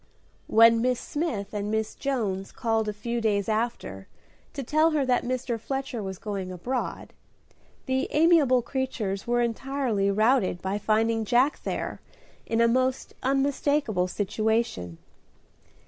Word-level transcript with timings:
When 0.47 0.81
Miss 0.81 0.99
Smith 0.99 1.53
and 1.53 1.69
Miss 1.69 1.93
Jones 1.93 2.51
called 2.51 2.89
a 2.89 2.91
few 2.91 3.21
days 3.21 3.47
after 3.47 4.07
to 4.53 4.63
tell 4.63 4.89
her 4.89 5.05
that 5.05 5.23
Mr. 5.23 5.59
Fletcher 5.59 6.01
was 6.01 6.17
going 6.17 6.51
abroad, 6.51 7.13
the 7.85 8.07
amiable 8.09 8.63
creatures 8.63 9.27
were 9.27 9.41
entirely 9.43 10.09
routed 10.09 10.59
by 10.59 10.79
finding 10.79 11.23
Jack 11.23 11.61
there 11.61 12.01
in 12.47 12.61
a 12.61 12.67
most 12.67 13.13
unmistakable 13.21 14.07
situation. 14.07 14.97